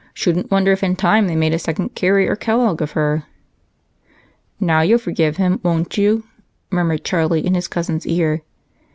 [0.15, 3.25] Shouldn't wonder if in time they made a second Cary or Kellogg of her."
[4.59, 6.23] "Now you'll forgive him, won't you?"
[6.71, 8.41] murmured Charlie in his cousin's ear.